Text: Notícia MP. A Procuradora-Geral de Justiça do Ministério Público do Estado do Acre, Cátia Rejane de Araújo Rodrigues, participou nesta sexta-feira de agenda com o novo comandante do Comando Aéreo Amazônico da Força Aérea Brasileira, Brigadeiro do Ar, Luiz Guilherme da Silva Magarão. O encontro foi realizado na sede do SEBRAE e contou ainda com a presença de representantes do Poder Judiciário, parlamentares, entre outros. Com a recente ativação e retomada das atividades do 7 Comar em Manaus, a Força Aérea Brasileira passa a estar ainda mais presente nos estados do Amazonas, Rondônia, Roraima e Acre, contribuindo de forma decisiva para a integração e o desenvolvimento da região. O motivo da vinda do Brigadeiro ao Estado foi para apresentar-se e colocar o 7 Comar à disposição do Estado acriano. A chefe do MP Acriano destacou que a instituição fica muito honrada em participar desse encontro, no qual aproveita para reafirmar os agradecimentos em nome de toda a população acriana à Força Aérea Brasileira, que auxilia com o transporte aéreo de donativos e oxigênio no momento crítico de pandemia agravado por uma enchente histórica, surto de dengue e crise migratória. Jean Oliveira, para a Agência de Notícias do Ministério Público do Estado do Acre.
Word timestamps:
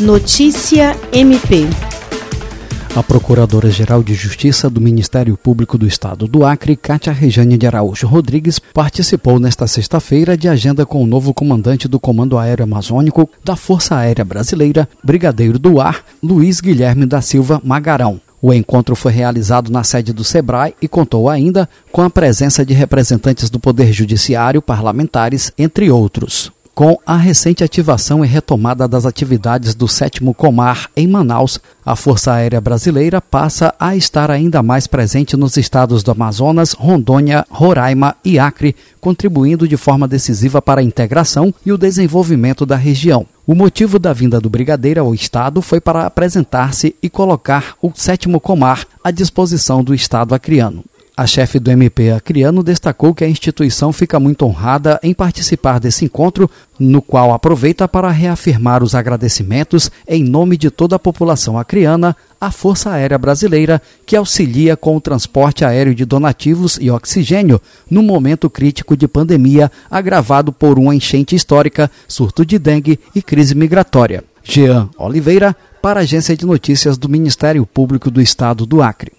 Notícia 0.00 0.94
MP. 1.10 1.66
A 2.94 3.02
Procuradora-Geral 3.02 4.02
de 4.02 4.12
Justiça 4.12 4.68
do 4.68 4.78
Ministério 4.78 5.38
Público 5.38 5.78
do 5.78 5.86
Estado 5.86 6.28
do 6.28 6.44
Acre, 6.44 6.76
Cátia 6.76 7.14
Rejane 7.14 7.56
de 7.56 7.66
Araújo 7.66 8.06
Rodrigues, 8.06 8.58
participou 8.74 9.40
nesta 9.40 9.66
sexta-feira 9.66 10.36
de 10.36 10.50
agenda 10.50 10.84
com 10.84 11.02
o 11.02 11.06
novo 11.06 11.32
comandante 11.32 11.88
do 11.88 11.98
Comando 11.98 12.36
Aéreo 12.36 12.64
Amazônico 12.64 13.26
da 13.42 13.56
Força 13.56 13.96
Aérea 13.96 14.22
Brasileira, 14.22 14.86
Brigadeiro 15.02 15.58
do 15.58 15.80
Ar, 15.80 16.04
Luiz 16.22 16.60
Guilherme 16.60 17.06
da 17.06 17.22
Silva 17.22 17.58
Magarão. 17.64 18.20
O 18.42 18.52
encontro 18.52 18.94
foi 18.94 19.12
realizado 19.12 19.72
na 19.72 19.82
sede 19.82 20.12
do 20.12 20.22
SEBRAE 20.22 20.74
e 20.82 20.86
contou 20.86 21.30
ainda 21.30 21.66
com 21.90 22.02
a 22.02 22.10
presença 22.10 22.66
de 22.66 22.74
representantes 22.74 23.48
do 23.48 23.58
Poder 23.58 23.90
Judiciário, 23.94 24.60
parlamentares, 24.60 25.50
entre 25.56 25.90
outros. 25.90 26.52
Com 26.76 26.98
a 27.06 27.16
recente 27.16 27.64
ativação 27.64 28.22
e 28.22 28.28
retomada 28.28 28.86
das 28.86 29.06
atividades 29.06 29.74
do 29.74 29.88
7 29.88 30.20
Comar 30.34 30.90
em 30.94 31.06
Manaus, 31.06 31.58
a 31.82 31.96
Força 31.96 32.34
Aérea 32.34 32.60
Brasileira 32.60 33.18
passa 33.18 33.74
a 33.80 33.96
estar 33.96 34.30
ainda 34.30 34.62
mais 34.62 34.86
presente 34.86 35.38
nos 35.38 35.56
estados 35.56 36.02
do 36.02 36.10
Amazonas, 36.10 36.74
Rondônia, 36.74 37.46
Roraima 37.48 38.14
e 38.22 38.38
Acre, 38.38 38.76
contribuindo 39.00 39.66
de 39.66 39.78
forma 39.78 40.06
decisiva 40.06 40.60
para 40.60 40.82
a 40.82 40.84
integração 40.84 41.54
e 41.64 41.72
o 41.72 41.78
desenvolvimento 41.78 42.66
da 42.66 42.76
região. 42.76 43.24
O 43.46 43.54
motivo 43.54 43.98
da 43.98 44.12
vinda 44.12 44.38
do 44.38 44.50
Brigadeiro 44.50 45.00
ao 45.00 45.14
Estado 45.14 45.62
foi 45.62 45.80
para 45.80 46.04
apresentar-se 46.04 46.94
e 47.02 47.08
colocar 47.08 47.74
o 47.80 47.90
7 47.94 48.28
Comar 48.38 48.86
à 49.02 49.10
disposição 49.10 49.82
do 49.82 49.94
Estado 49.94 50.34
acriano. 50.34 50.84
A 51.18 51.26
chefe 51.26 51.58
do 51.58 51.70
MP 51.70 52.10
Acriano 52.10 52.62
destacou 52.62 53.14
que 53.14 53.24
a 53.24 53.28
instituição 53.28 53.90
fica 53.90 54.20
muito 54.20 54.44
honrada 54.44 55.00
em 55.02 55.14
participar 55.14 55.80
desse 55.80 56.04
encontro, 56.04 56.50
no 56.78 57.00
qual 57.00 57.32
aproveita 57.32 57.88
para 57.88 58.10
reafirmar 58.10 58.84
os 58.84 58.94
agradecimentos 58.94 59.90
em 60.06 60.22
nome 60.22 60.58
de 60.58 60.70
toda 60.70 60.96
a 60.96 60.98
população 60.98 61.58
acriana 61.58 62.14
à 62.38 62.50
Força 62.50 62.90
Aérea 62.90 63.16
Brasileira, 63.16 63.80
que 64.04 64.14
auxilia 64.14 64.76
com 64.76 64.94
o 64.94 65.00
transporte 65.00 65.64
aéreo 65.64 65.94
de 65.94 66.04
donativos 66.04 66.76
e 66.78 66.90
oxigênio 66.90 67.62
no 67.90 68.02
momento 68.02 68.50
crítico 68.50 68.94
de 68.94 69.08
pandemia 69.08 69.72
agravado 69.90 70.52
por 70.52 70.78
uma 70.78 70.94
enchente 70.94 71.34
histórica, 71.34 71.90
surto 72.06 72.44
de 72.44 72.58
dengue 72.58 73.00
e 73.14 73.22
crise 73.22 73.54
migratória. 73.54 74.22
Jean 74.44 74.90
Oliveira, 74.98 75.56
para 75.80 76.00
a 76.00 76.02
Agência 76.02 76.36
de 76.36 76.44
Notícias 76.44 76.98
do 76.98 77.08
Ministério 77.08 77.64
Público 77.64 78.10
do 78.10 78.20
Estado 78.20 78.66
do 78.66 78.82
Acre. 78.82 79.12